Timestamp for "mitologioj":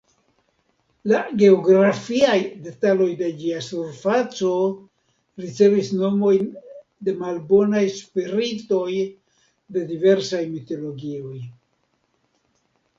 10.57-11.37